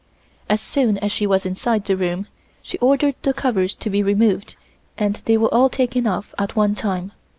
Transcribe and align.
As 0.49 0.59
soon 0.59 0.97
as 0.97 1.11
she 1.11 1.27
was 1.27 1.45
inside 1.45 1.85
the 1.85 1.95
room, 1.95 2.25
she 2.63 2.79
ordered 2.79 3.13
the 3.21 3.35
covers 3.35 3.75
to 3.75 3.87
be 3.87 4.01
removed 4.01 4.55
and 4.97 5.17
they 5.25 5.37
were 5.37 5.53
all 5.53 5.69
taken 5.69 6.07
off 6.07 6.33
at 6.39 6.55
one 6.55 6.73
time. 6.73 7.11